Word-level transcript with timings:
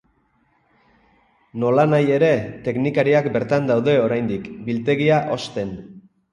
Nolanahi 1.63 2.15
ere, 2.15 2.31
teknikariak 2.69 3.29
bertan 3.37 3.71
daude 3.75 3.97
oraindik, 4.09 4.51
biltegia 4.67 5.25
hozten. 5.39 5.75